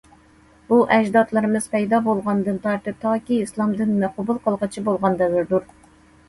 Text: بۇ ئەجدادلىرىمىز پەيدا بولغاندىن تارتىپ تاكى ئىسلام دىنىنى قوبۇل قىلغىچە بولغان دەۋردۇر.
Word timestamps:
بۇ 0.71 0.77
ئەجدادلىرىمىز 0.93 1.67
پەيدا 1.73 1.99
بولغاندىن 2.07 2.57
تارتىپ 2.63 2.97
تاكى 3.05 3.37
ئىسلام 3.43 3.77
دىنىنى 3.83 4.11
قوبۇل 4.17 4.41
قىلغىچە 4.49 4.85
بولغان 4.89 5.21
دەۋردۇر. 5.23 5.71